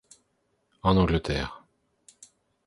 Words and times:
En 0.91 0.97
Angleterre. 0.97 1.53